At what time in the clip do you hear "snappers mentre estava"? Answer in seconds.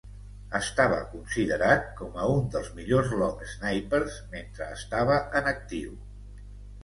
3.51-5.19